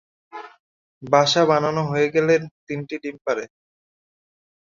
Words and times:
বাসা 1.03 1.41
বানানো 1.49 1.81
হয়ে 1.91 2.07
গেলে 2.15 2.33
তিনটি 2.67 2.95
ডিম 3.03 3.15
পাড়ে। 3.25 3.45